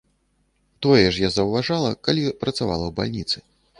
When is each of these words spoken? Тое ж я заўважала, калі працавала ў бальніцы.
Тое 0.85 1.03
ж 1.13 1.21
я 1.23 1.29
заўважала, 1.35 1.91
калі 2.07 2.23
працавала 2.45 2.85
ў 2.87 2.91
бальніцы. 3.01 3.37